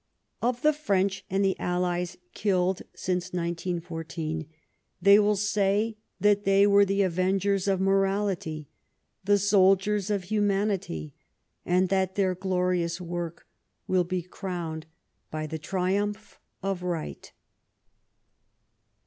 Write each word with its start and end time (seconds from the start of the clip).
Of 0.41 0.63
the 0.63 0.73
French 0.73 1.23
and 1.29 1.45
the 1.45 1.55
Allies 1.59 2.17
killed 2.33 2.81
since 2.95 3.33
1914, 3.33 4.47
they 4.99 5.19
will 5.19 5.35
say 5.35 5.95
that 6.19 6.43
they 6.43 6.65
were 6.65 6.85
the 6.85 7.03
avengers 7.03 7.67
of 7.67 7.79
morality, 7.79 8.67
the 9.23 9.37
soldiers 9.37 10.09
of 10.09 10.23
humanity, 10.23 11.13
and 11.67 11.89
that 11.89 12.15
their 12.15 12.33
glorious 12.33 12.99
work 12.99 13.47
will 13.85 14.03
be 14.03 14.23
crowned 14.23 14.87
by 15.29 15.45
the 15.45 15.59
Triumph 15.59 16.39
of 16.63 16.81
Right. 16.81 17.31